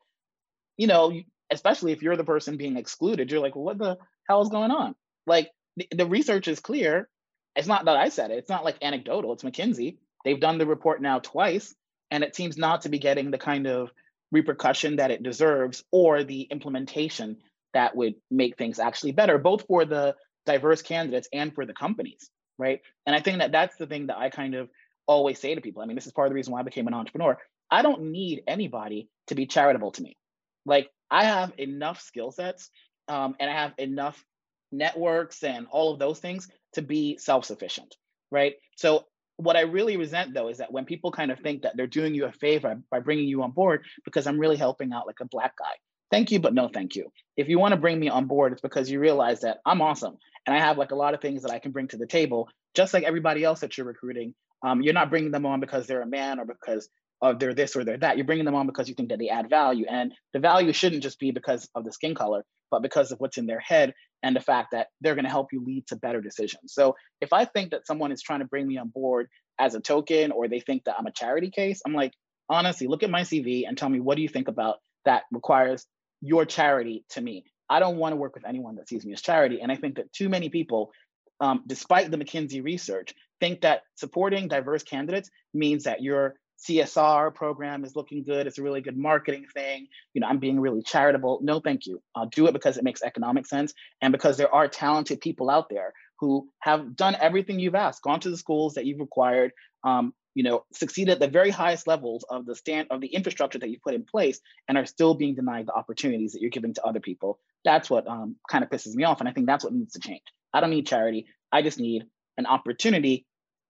[0.77, 1.11] You know,
[1.49, 3.97] especially if you're the person being excluded, you're like, well, what the
[4.29, 4.93] hell is going on?
[5.25, 7.09] Like, the, the research is clear.
[7.55, 9.97] It's not that I said it, it's not like anecdotal, it's McKinsey.
[10.25, 11.73] They've done the report now twice,
[12.11, 13.91] and it seems not to be getting the kind of
[14.33, 17.37] repercussion that it deserves or the implementation
[17.73, 20.15] that would make things actually better, both for the
[20.45, 22.81] diverse candidates and for the companies, right?
[23.05, 24.69] And I think that that's the thing that I kind of
[25.07, 25.81] always say to people.
[25.81, 27.37] I mean, this is part of the reason why I became an entrepreneur.
[27.71, 30.17] I don't need anybody to be charitable to me.
[30.65, 32.69] Like, I have enough skill sets
[33.07, 34.23] um, and I have enough
[34.71, 37.95] networks and all of those things to be self sufficient,
[38.31, 38.55] right?
[38.77, 39.05] So
[39.43, 42.15] what I really resent though is that when people kind of think that they're doing
[42.15, 45.25] you a favor by bringing you on board because I'm really helping out like a
[45.25, 45.73] black guy.
[46.11, 47.11] Thank you, but no thank you.
[47.37, 50.17] If you want to bring me on board, it's because you realize that I'm awesome
[50.45, 52.49] and I have like a lot of things that I can bring to the table,
[52.75, 54.33] just like everybody else that you're recruiting.
[54.63, 56.87] Um, you're not bringing them on because they're a man or because
[57.31, 58.17] they're this or they're that.
[58.17, 61.03] You're bringing them on because you think that they add value, and the value shouldn't
[61.03, 64.35] just be because of the skin color, but because of what's in their head and
[64.35, 66.73] the fact that they're going to help you lead to better decisions.
[66.73, 69.27] So if I think that someone is trying to bring me on board
[69.59, 72.13] as a token or they think that I'm a charity case, I'm like,
[72.49, 75.85] honestly, look at my CV and tell me what do you think about that requires
[76.21, 77.43] your charity to me.
[77.69, 79.59] I don't want to work with anyone that sees me as charity.
[79.61, 80.91] And I think that too many people,
[81.39, 86.35] um, despite the McKinsey research, think that supporting diverse candidates means that your
[86.67, 88.47] CSR program is looking good.
[88.47, 89.87] It's a really good marketing thing.
[90.13, 91.39] You know, I'm being really charitable.
[91.41, 92.01] No, thank you.
[92.15, 95.69] I'll do it because it makes economic sense and because there are talented people out
[95.69, 99.51] there who have done everything you've asked, gone to the schools that you've required,
[99.83, 103.59] um, you know, succeeded at the very highest levels of the stand of the infrastructure
[103.59, 106.73] that you put in place, and are still being denied the opportunities that you're giving
[106.73, 107.39] to other people.
[107.65, 109.99] That's what um, kind of pisses me off, and I think that's what needs to
[109.99, 110.23] change.
[110.53, 111.27] I don't need charity.
[111.51, 112.05] I just need
[112.37, 113.25] an opportunity,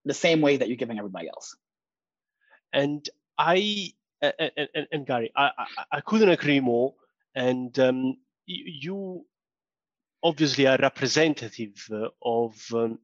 [0.06, 1.56] the same way that you're giving everybody else.
[2.73, 3.07] And
[3.38, 6.93] I and, and, and Gary, I, I, I couldn't agree more.
[7.36, 9.25] And um, you
[10.23, 11.89] obviously are representative
[12.21, 12.99] of um,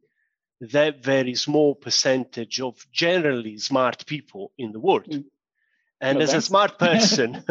[0.62, 5.06] that very small percentage of generally smart people in the world.
[5.10, 5.26] Mm.
[6.02, 7.44] And as a smart person,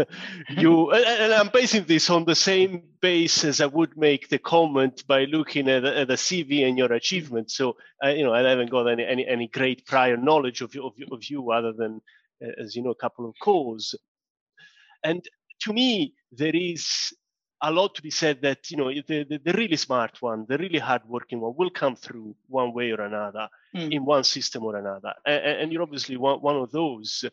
[0.49, 5.05] you and I'm basing this on the same base as I would make the comment
[5.07, 7.57] by looking at, at the CV and your achievements.
[7.57, 10.93] So, uh, you know, I haven't got any, any, any great prior knowledge of, of,
[11.13, 12.01] of you other than,
[12.43, 13.95] uh, as you know, a couple of calls.
[15.05, 15.23] And
[15.63, 17.13] to me, there is
[17.61, 20.57] a lot to be said that you know the, the, the, really smart one the
[20.59, 23.93] really hardworking one will come through one way or another mm.
[23.93, 27.25] in one system or another and, and, you're obviously one, one of those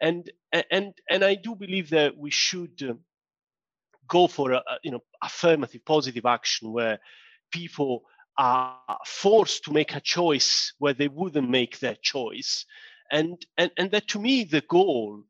[0.00, 3.00] and and and i do believe that we should um,
[4.08, 6.98] go for a, you know affirmative positive action where
[7.52, 8.04] people
[8.36, 12.66] are forced to make a choice where they wouldn't make that choice.
[13.10, 15.22] And and, and that to me the goal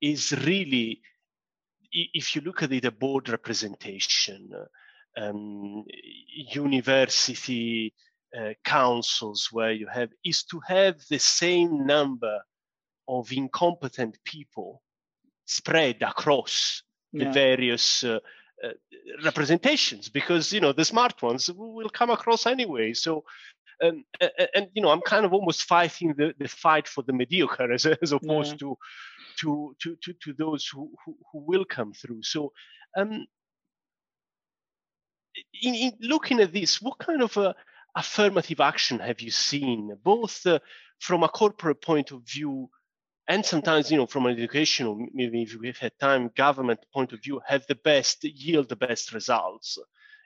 [0.00, 1.00] is really
[1.92, 4.50] if you look at it, a board representation,
[5.18, 5.84] um,
[6.26, 7.92] university
[8.38, 12.40] uh, councils where you have, is to have the same number
[13.08, 14.82] of incompetent people
[15.46, 17.24] spread across yeah.
[17.24, 18.18] the various uh,
[18.64, 18.68] uh,
[19.24, 23.24] representations because you know the smart ones will come across anyway so
[23.82, 27.12] um, and, and, you know i'm kind of almost fighting the, the fight for the
[27.12, 28.58] mediocre as, as opposed yeah.
[28.58, 28.78] to
[29.40, 32.22] to to to, to those who, who, who will come through.
[32.22, 32.52] So,
[32.96, 33.26] um,
[35.62, 37.54] in, in, looking at this, what kind of a
[37.96, 40.58] affirmative action have you seen, both uh,
[40.98, 42.70] from a corporate point of view
[43.32, 47.22] and sometimes, you know, from an educational, maybe if we've had time, government point of
[47.22, 49.78] view, have the best yield the best results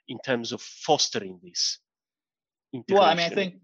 [0.08, 1.78] in terms of fostering this?
[2.90, 3.54] Well, I mean, I think,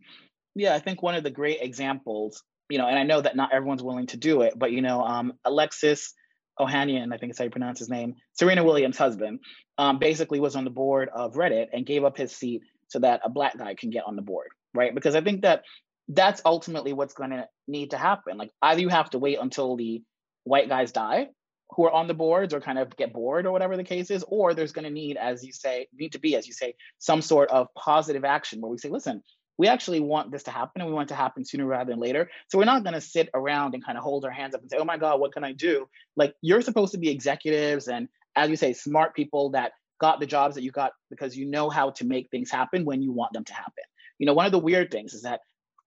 [0.55, 3.53] yeah, I think one of the great examples you know, and I know that not
[3.53, 6.15] everyone's willing to do it, but you know, um, Alexis
[6.59, 9.41] Ohanian, I think is how you pronounce his name, Serena Williams' husband,
[9.77, 13.21] um, basically was on the board of Reddit and gave up his seat so that
[13.25, 14.95] a black guy can get on the board, right?
[14.95, 15.65] Because I think that
[16.09, 18.37] that's ultimately what's going to need to happen.
[18.37, 20.03] Like either you have to wait until the
[20.45, 21.29] white guys die
[21.71, 24.25] who are on the boards or kind of get bored or whatever the case is,
[24.29, 27.23] or there's going to need, as you say, need to be, as you say, some
[27.23, 29.23] sort of positive action where we say, listen,
[29.57, 32.01] we actually want this to happen and we want it to happen sooner rather than
[32.01, 32.29] later.
[32.49, 34.71] So we're not going to sit around and kind of hold our hands up and
[34.71, 35.89] say, oh my God, what can I do?
[36.17, 40.27] Like you're supposed to be executives and, as you say, smart people that got the
[40.27, 43.33] jobs that you got because you know how to make things happen when you want
[43.33, 43.85] them to happen.
[44.19, 45.41] You know, one of the weird things is that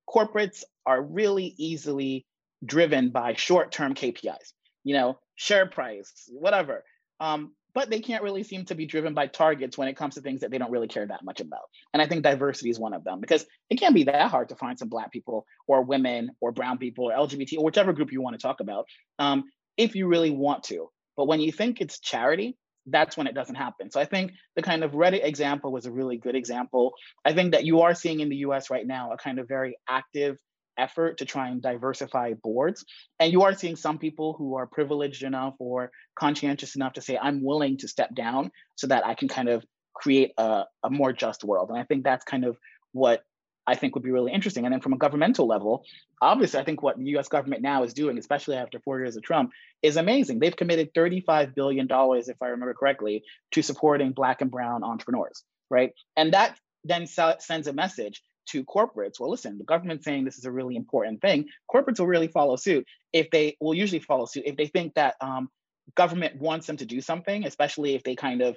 [0.09, 2.25] corporates are really easily
[2.63, 6.83] driven by short term KPIs, you know, share price, whatever.
[7.19, 10.21] Um, but they can't really seem to be driven by targets when it comes to
[10.21, 11.63] things that they don't really care that much about.
[11.93, 14.55] And I think diversity is one of them because it can't be that hard to
[14.55, 18.21] find some Black people or women or Brown people or LGBT or whichever group you
[18.21, 18.85] want to talk about
[19.19, 19.43] um,
[19.75, 20.89] if you really want to.
[21.17, 23.91] But when you think it's charity, that's when it doesn't happen.
[23.91, 26.93] So I think the kind of Reddit example was a really good example.
[27.23, 29.77] I think that you are seeing in the US right now a kind of very
[29.89, 30.37] active
[30.77, 32.85] effort to try and diversify boards.
[33.19, 37.17] And you are seeing some people who are privileged enough or conscientious enough to say,
[37.17, 41.13] I'm willing to step down so that I can kind of create a, a more
[41.13, 41.69] just world.
[41.69, 42.57] And I think that's kind of
[42.91, 43.23] what
[43.67, 44.65] I think would be really interesting.
[44.65, 45.85] And then from a governmental level,
[46.21, 49.23] obviously, I think what the US government now is doing, especially after four years of
[49.23, 49.51] Trump,
[49.81, 50.39] is amazing.
[50.39, 55.91] They've committed $35 billion, if I remember correctly, to supporting Black and Brown entrepreneurs, right?
[56.15, 59.19] And that then sends a message to corporates.
[59.19, 61.45] Well, listen, the government's saying this is a really important thing.
[61.73, 65.15] Corporates will really follow suit if they will usually follow suit if they think that
[65.19, 65.49] um,
[65.95, 68.55] government wants them to do something, especially if they kind of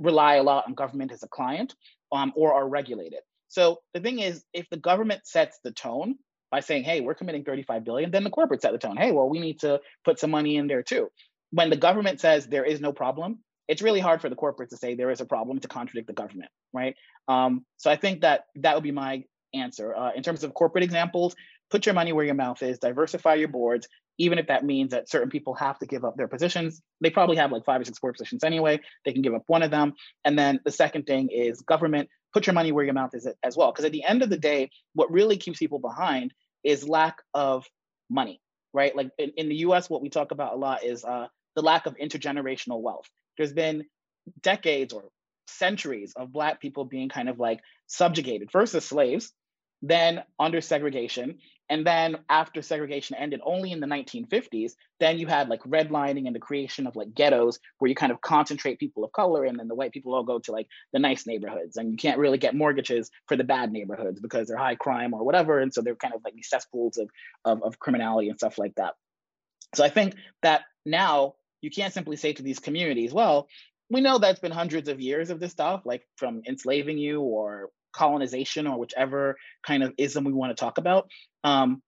[0.00, 1.74] rely a lot on government as a client
[2.12, 3.20] um, or are regulated.
[3.48, 6.16] So the thing is, if the government sets the tone
[6.50, 8.96] by saying, "Hey, we're committing 35 billion," then the corporate set the tone.
[8.96, 11.08] Hey, well, we need to put some money in there too.
[11.50, 14.76] When the government says there is no problem, it's really hard for the corporate to
[14.76, 16.94] say there is a problem to contradict the government, right?
[17.28, 19.94] Um, so I think that that would be my answer.
[19.94, 21.36] Uh, in terms of corporate examples,
[21.70, 25.08] put your money where your mouth is, diversify your boards, even if that means that
[25.08, 26.82] certain people have to give up their positions.
[27.00, 28.80] They probably have like five or six board positions anyway.
[29.04, 29.92] They can give up one of them.
[30.24, 33.56] And then the second thing is government, put your money where your mouth is as
[33.56, 33.72] well.
[33.72, 36.32] Because at the end of the day, what really keeps people behind
[36.64, 37.66] is lack of
[38.10, 38.40] money,
[38.72, 38.94] right?
[38.94, 41.86] Like in, in the US, what we talk about a lot is uh, the lack
[41.86, 43.86] of intergenerational wealth there's been
[44.42, 45.04] decades or
[45.46, 49.32] centuries of black people being kind of like subjugated first as slaves
[49.80, 51.38] then under segregation
[51.68, 56.34] and then after segregation ended only in the 1950s then you had like redlining and
[56.34, 59.68] the creation of like ghettos where you kind of concentrate people of color and then
[59.68, 61.76] the white people all go to like the nice neighborhoods.
[61.76, 65.24] And you can't really get mortgages for the bad neighborhoods because they're high crime or
[65.24, 65.60] whatever.
[65.60, 67.10] And so they're kind of like these cesspools of,
[67.44, 68.94] of, of criminality and stuff like that.
[69.74, 73.48] So i think that now you can't simply say to these communities, well,
[73.90, 77.70] we know that's been hundreds of years of this stuff, like from enslaving you or
[77.92, 81.08] colonization or whichever kind of ism we want to talk about.
[81.44, 81.82] Um,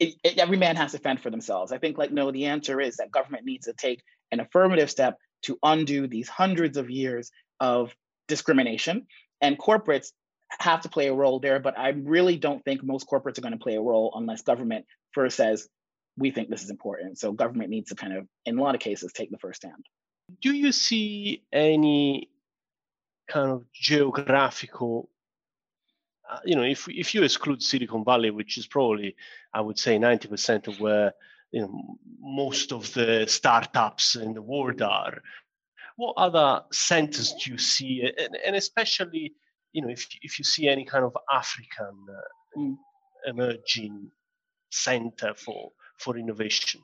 [0.00, 1.72] it, it, every man has to fend for themselves.
[1.72, 5.16] I think, like, no, the answer is that government needs to take an affirmative step
[5.42, 7.94] to undo these hundreds of years of
[8.26, 9.06] discrimination,
[9.40, 10.08] and corporates
[10.58, 11.60] have to play a role there.
[11.60, 14.86] But I really don't think most corporates are going to play a role unless government
[15.12, 15.68] first says,
[16.16, 17.18] we think this is important.
[17.18, 19.84] So government needs to kind of, in a lot of cases, take the first stand.
[20.40, 22.30] Do you see any
[23.28, 25.08] kind of geographical,
[26.30, 29.16] uh, you know, if if you exclude Silicon Valley, which is probably,
[29.52, 31.12] I would say, ninety percent of where
[31.50, 35.20] you know most of the startups in the world are,
[35.96, 39.34] what other centers do you see, and, and especially,
[39.72, 42.76] you know, if if you see any kind of African uh, mm.
[43.26, 44.10] emerging
[44.70, 46.80] center for for innovation?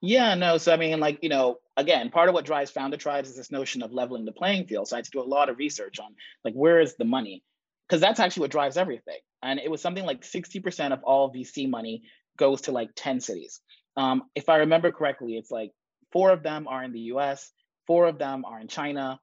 [0.00, 0.58] Yeah, no.
[0.58, 3.82] So I mean, like you know, again, part of what drives FounderTribes is this notion
[3.82, 4.88] of leveling the playing field.
[4.88, 7.42] So I had to do a lot of research on like where is the money,
[7.88, 9.18] because that's actually what drives everything.
[9.42, 12.02] And it was something like sixty percent of all VC money
[12.36, 13.60] goes to like ten cities.
[13.96, 15.72] Um, if I remember correctly, it's like
[16.12, 17.50] four of them are in the U.S.,
[17.88, 19.18] four of them are in China,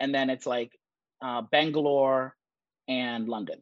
[0.00, 0.72] and then it's like
[1.22, 2.34] uh, Bangalore
[2.88, 3.60] and London,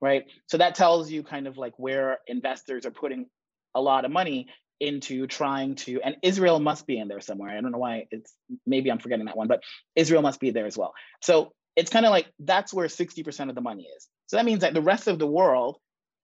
[0.00, 0.24] right?
[0.46, 3.26] So that tells you kind of like where investors are putting
[3.74, 4.48] a lot of money
[4.80, 7.50] into trying to and Israel must be in there somewhere.
[7.50, 8.32] I don't know why it's
[8.66, 9.62] maybe I'm forgetting that one, but
[9.94, 10.94] Israel must be there as well.
[11.22, 14.08] So it's kind of like that's where 60% of the money is.
[14.26, 15.78] So that means that the rest of the world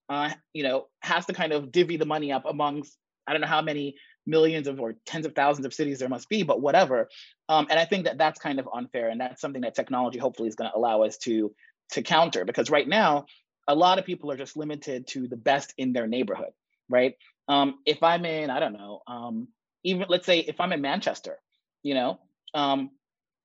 [0.08, 3.46] uh, you know, has to kind of divvy the money up amongst I don't know
[3.46, 3.94] how many
[4.26, 7.08] millions of or tens of thousands of cities there must be, but whatever.
[7.48, 10.48] Um, and I think that that's kind of unfair, and that's something that technology hopefully
[10.48, 11.54] is going to allow us to
[11.92, 13.26] to counter because right now
[13.68, 16.52] a lot of people are just limited to the best in their neighborhood,
[16.88, 17.14] right?
[17.48, 19.48] Um, if I'm in, I don't know, um,
[19.84, 21.38] even let's say if I'm in Manchester,
[21.82, 22.20] you know,
[22.54, 22.90] um,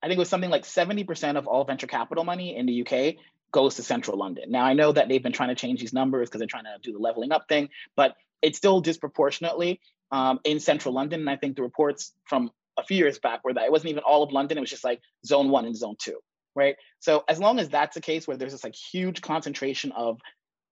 [0.02, 3.16] I think it was something like 70% of all venture capital money in the UK
[3.50, 4.50] goes to central London.
[4.50, 6.76] Now, I know that they've been trying to change these numbers because they're trying to
[6.82, 9.80] do the leveling up thing, but it's still disproportionately
[10.12, 11.20] um, in central London.
[11.20, 14.04] And I think the reports from a few years back were that it wasn't even
[14.04, 16.20] all of London, it was just like zone one and zone two,
[16.54, 16.76] right?
[17.00, 20.20] So as long as that's the case where there's this like huge concentration of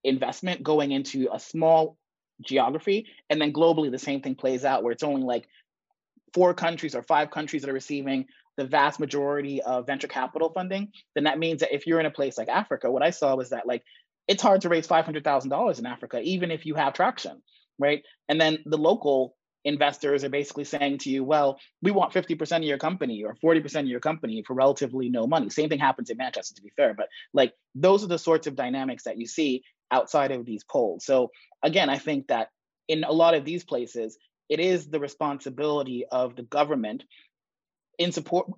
[0.04, 1.98] investment going into a small
[2.42, 3.06] geography.
[3.30, 5.48] And then globally, the same thing plays out where it's only like
[6.34, 8.26] four countries or five countries that are receiving
[8.56, 10.90] the vast majority of venture capital funding.
[11.14, 13.50] Then that means that if you're in a place like Africa, what I saw was
[13.50, 13.82] that like
[14.28, 17.42] it's hard to raise $500,000 in Africa, even if you have traction,
[17.78, 18.02] right?
[18.28, 22.62] And then the local investors are basically saying to you, well, we want 50% of
[22.62, 25.50] your company or 40% of your company for relatively no money.
[25.50, 28.54] Same thing happens in Manchester, to be fair, but like those are the sorts of
[28.54, 31.04] dynamics that you see outside of these poles.
[31.04, 31.30] So
[31.62, 32.48] again, I think that
[32.88, 34.18] in a lot of these places,
[34.48, 37.04] it is the responsibility of the government
[37.98, 38.48] in support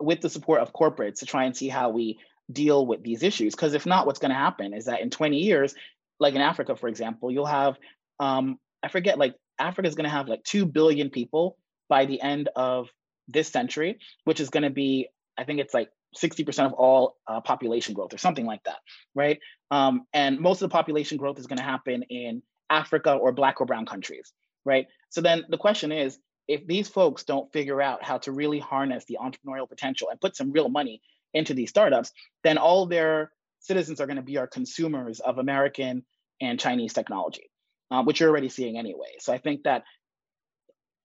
[0.00, 2.18] with the support of corporates to try and see how we
[2.50, 3.54] deal with these issues.
[3.54, 5.74] Because if not, what's going to happen is that in 20 years,
[6.20, 7.76] like in Africa, for example, you'll have
[8.20, 11.56] um, I forget like Africa is going to have like 2 billion people
[11.88, 12.88] by the end of
[13.26, 17.40] this century, which is going to be, I think it's like 60% of all uh,
[17.40, 18.78] population growth or something like that,
[19.14, 19.38] right?
[19.70, 23.60] Um, and most of the population growth is going to happen in Africa or Black
[23.60, 24.32] or Brown countries,
[24.64, 24.86] right?
[25.10, 29.04] So then the question is if these folks don't figure out how to really harness
[29.04, 31.02] the entrepreneurial potential and put some real money
[31.34, 32.10] into these startups,
[32.42, 33.30] then all their
[33.60, 36.04] citizens are going to be our consumers of American
[36.40, 37.50] and Chinese technology
[37.90, 39.16] uh, which you're already seeing anyway.
[39.20, 39.84] So I think that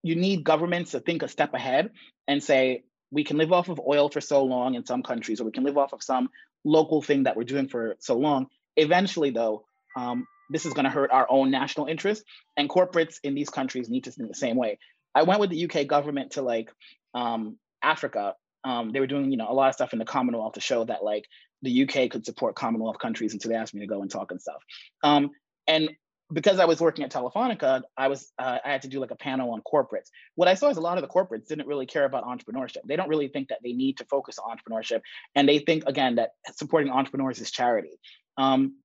[0.01, 1.91] you need governments to think a step ahead
[2.27, 2.83] and say,
[3.13, 5.63] we can live off of oil for so long in some countries, or we can
[5.63, 6.29] live off of some
[6.65, 8.47] local thing that we're doing for so long.
[8.75, 12.23] Eventually, though, um, this is going to hurt our own national interest,
[12.57, 14.79] and corporates in these countries need to think the same way.
[15.13, 16.71] I went with the UK government to like
[17.13, 18.33] um, Africa.
[18.63, 20.83] Um, they were doing, you know, a lot of stuff in the Commonwealth to show
[20.85, 21.25] that like
[21.61, 24.31] the UK could support Commonwealth countries, and so they asked me to go and talk
[24.31, 24.63] and stuff.
[25.03, 25.29] Um,
[25.67, 25.91] and
[26.33, 29.15] because I was working at Telefonica, I was uh, I had to do like a
[29.15, 30.09] panel on corporates.
[30.35, 32.79] What I saw is a lot of the corporates didn't really care about entrepreneurship.
[32.85, 35.01] They don't really think that they need to focus on entrepreneurship,
[35.35, 37.99] and they think again that supporting entrepreneurs is charity.
[38.37, 38.77] Um,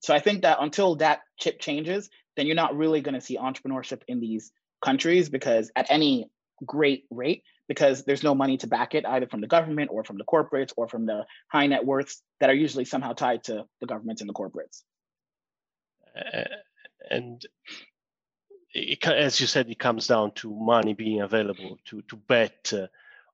[0.00, 3.38] so I think that until that chip changes, then you're not really going to see
[3.38, 4.52] entrepreneurship in these
[4.84, 6.30] countries because at any
[6.64, 10.18] great rate because there's no money to back it either from the government or from
[10.18, 13.86] the corporates or from the high net worths that are usually somehow tied to the
[13.86, 14.82] governments and the corporates.
[17.10, 17.46] Uh, and
[18.72, 22.86] it, as you said, it comes down to money being available to to bet uh,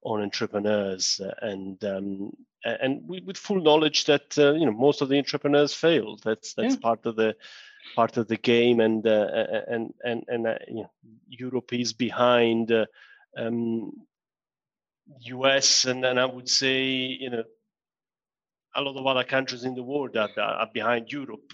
[0.03, 2.33] on entrepreneurs, uh, and um,
[2.65, 6.19] and with full knowledge that uh, you know most of the entrepreneurs fail.
[6.23, 6.81] That's that's yeah.
[6.81, 7.37] part of the
[7.95, 10.91] part of the game, and uh, and and and uh, you know,
[11.29, 12.73] Europe is behind.
[13.37, 13.93] Um,
[15.23, 17.45] US and then I would say you know
[18.75, 21.53] a lot of other countries in the world that are behind Europe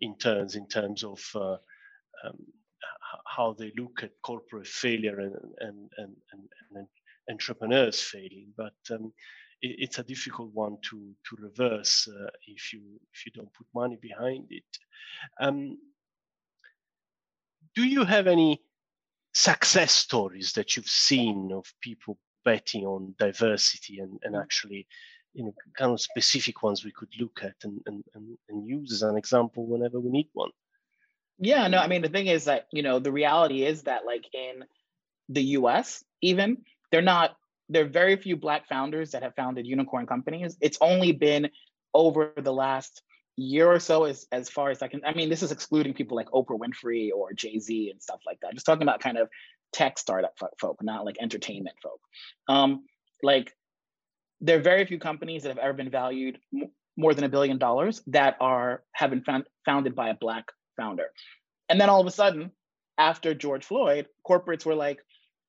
[0.00, 1.56] in terms in terms of uh,
[2.24, 2.38] um,
[3.26, 6.86] how they look at corporate failure and and and, and, and
[7.30, 8.52] entrepreneurs failing.
[8.56, 9.12] But um,
[9.62, 12.82] it, it's a difficult one to to reverse uh, if you
[13.12, 14.64] if you don't put money behind it.
[15.40, 15.78] Um,
[17.74, 18.62] do you have any
[19.34, 24.86] success stories that you've seen of people betting on diversity and, and actually
[25.38, 28.92] you know kind of specific ones we could look at and, and, and, and use
[28.92, 30.50] as an example whenever we need one.
[31.38, 34.26] Yeah no i mean the thing is that you know the reality is that like
[34.34, 34.64] in
[35.28, 36.58] the us even
[36.90, 37.36] they're not
[37.68, 40.56] there are very few black founders that have founded unicorn companies.
[40.60, 41.50] It's only been
[41.92, 43.02] over the last
[43.36, 46.16] year or so as as far as i can i mean this is excluding people
[46.16, 48.52] like oprah winfrey or jay-z and stuff like that.
[48.52, 49.28] Just talking about kind of
[49.72, 52.00] tech startup folk not like entertainment folk.
[52.48, 52.84] Um
[53.22, 53.54] like
[54.40, 56.38] there are very few companies that have ever been valued
[56.96, 61.10] more than a billion dollars that are have been found, founded by a black founder.
[61.68, 62.50] And then all of a sudden,
[62.98, 64.98] after George Floyd, corporates were like,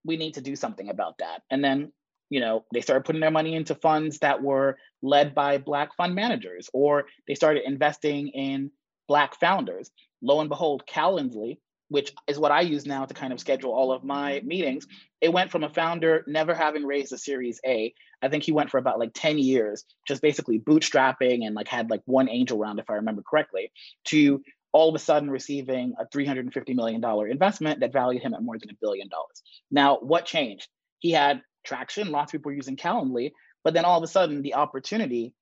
[0.05, 1.41] we need to do something about that.
[1.49, 1.91] And then,
[2.29, 6.13] you know, they started putting their money into funds that were led by black fund
[6.13, 8.71] managers, or they started investing in
[9.07, 9.89] black founders.
[10.21, 11.57] Lo and behold, Calendly,
[11.89, 14.47] which is what I use now to kind of schedule all of my mm-hmm.
[14.47, 14.87] meetings,
[15.21, 17.93] it went from a founder never having raised a series A.
[18.21, 21.89] I think he went for about like 10 years, just basically bootstrapping and like had
[21.89, 23.71] like one angel round, if I remember correctly,
[24.05, 28.57] to all of a sudden receiving a $350 million investment that valued him at more
[28.59, 29.41] than a billion dollars.
[29.71, 30.67] Now, what changed?
[30.99, 33.31] He had traction, lots of people were using Calendly,
[33.63, 35.33] but then all of a sudden the opportunity,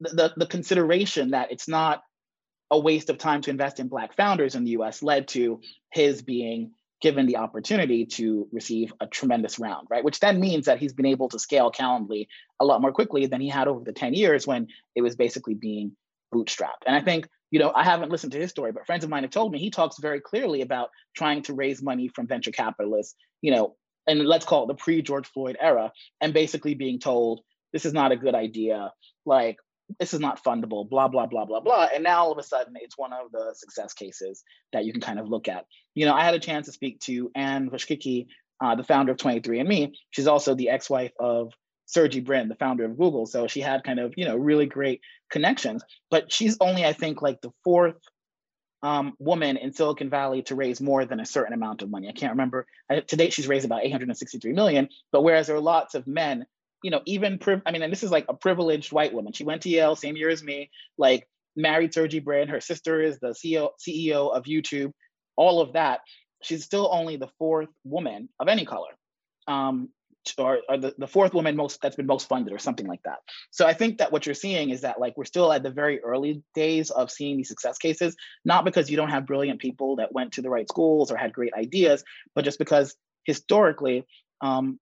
[0.00, 2.02] the, the, the consideration that it's not
[2.70, 5.60] a waste of time to invest in Black founders in the US led to
[5.90, 10.02] his being given the opportunity to receive a tremendous round, right?
[10.02, 12.26] Which then means that he's been able to scale Calendly
[12.58, 15.54] a lot more quickly than he had over the 10 years when it was basically
[15.54, 15.92] being
[16.34, 16.84] bootstrapped.
[16.86, 19.22] And I think, you know, I haven't listened to his story, but friends of mine
[19.22, 23.14] have told me he talks very clearly about trying to raise money from venture capitalists,
[23.42, 23.76] you know,
[24.08, 27.42] and let's call it the pre George Floyd era, and basically being told,
[27.72, 28.92] this is not a good idea.
[29.24, 29.58] Like,
[29.98, 31.88] this is not fundable, blah, blah, blah, blah, blah.
[31.94, 35.00] And now all of a sudden it's one of the success cases that you can
[35.00, 35.64] kind of look at.
[35.94, 38.26] You know, I had a chance to speak to Anne Wojcicki,
[38.60, 39.92] uh, the founder of 23andMe.
[40.10, 41.52] She's also the ex-wife of
[41.86, 43.26] Sergey Brin, the founder of Google.
[43.26, 45.82] So she had kind of, you know, really great connections.
[46.10, 47.96] But she's only, I think, like the fourth
[48.82, 52.08] um, woman in Silicon Valley to raise more than a certain amount of money.
[52.08, 52.66] I can't remember.
[52.90, 54.88] To date, she's raised about 863 million.
[55.12, 56.46] But whereas there are lots of men,
[56.82, 59.32] you know, even I mean, and this is like a privileged white woman.
[59.32, 60.70] She went to Yale, same year as me.
[60.96, 62.48] Like married Sergey Brin.
[62.48, 64.92] Her sister is the CEO CEO of YouTube.
[65.36, 66.00] All of that.
[66.42, 68.90] She's still only the fourth woman of any color.
[69.46, 69.90] Um,
[70.36, 73.18] or, or the, the fourth woman most that's been most funded or something like that
[73.50, 76.02] so i think that what you're seeing is that like we're still at the very
[76.02, 78.14] early days of seeing these success cases
[78.44, 81.32] not because you don't have brilliant people that went to the right schools or had
[81.32, 82.04] great ideas
[82.34, 84.04] but just because historically
[84.42, 84.78] um,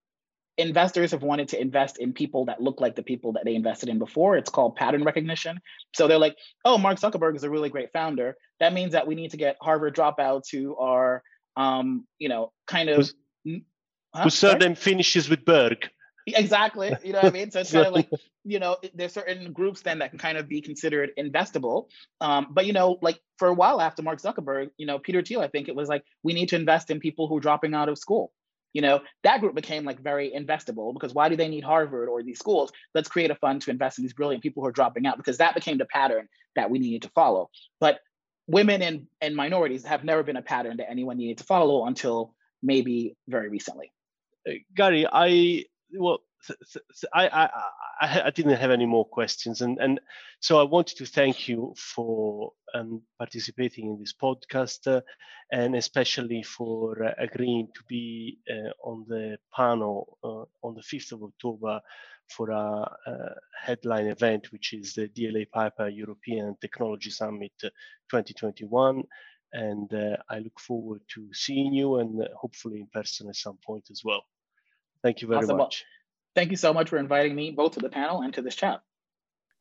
[0.59, 3.89] investors have wanted to invest in people that look like the people that they invested
[3.89, 4.37] in before.
[4.37, 5.59] It's called pattern recognition.
[5.95, 8.37] So they're like, oh, Mark Zuckerberg is a really great founder.
[8.61, 11.23] That means that we need to get Harvard dropouts who are,
[11.57, 13.11] um, you know, kind of
[14.17, 14.25] Huh?
[14.25, 15.91] Who surname finishes with Berg.
[16.27, 16.93] Exactly.
[17.05, 17.51] You know what I mean?
[17.51, 18.09] So it's kind of like,
[18.45, 21.89] you know, there's certain groups then that can kind of be considered investable.
[22.21, 25.41] Um, but, you know, like for a while after Mark Zuckerberg, you know, Peter Thiel,
[25.41, 27.89] I think it was like, we need to invest in people who are dropping out
[27.89, 28.33] of school.
[28.77, 32.23] You know, that group became like very investable because why do they need Harvard or
[32.23, 32.71] these schools?
[32.95, 35.39] Let's create a fund to invest in these brilliant people who are dropping out because
[35.39, 37.49] that became the pattern that we needed to follow.
[37.81, 38.01] But
[38.47, 42.35] women and, and minorities have never been a pattern that anyone needed to follow until
[42.63, 43.93] maybe very recently.
[44.75, 45.65] Gary, I
[45.99, 46.19] well,
[47.13, 47.51] I, I,
[48.01, 50.01] I, I didn't have any more questions, and and
[50.41, 55.01] so I wanted to thank you for um, participating in this podcast, uh,
[55.53, 61.13] and especially for uh, agreeing to be uh, on the panel uh, on the fifth
[61.13, 61.81] of October
[62.29, 69.05] for a, a, headline event, which is the DLA Piper European Technology Summit 2021
[69.53, 73.59] and uh, I look forward to seeing you and uh, hopefully in person at some
[73.65, 74.25] point as well.
[75.03, 75.59] Thank you very awesome.
[75.59, 75.85] much.
[76.37, 78.83] Thank you so much for inviting me both to the panel and to this chat.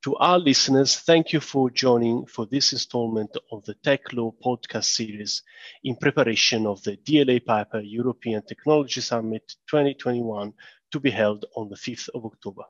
[0.03, 4.83] To our listeners, thank you for joining for this installment of the Tech Law podcast
[4.83, 5.41] series
[5.85, 10.53] in preparation of the DLA Piper European Technology Summit 2021
[10.91, 12.63] to be held on the 5th of October.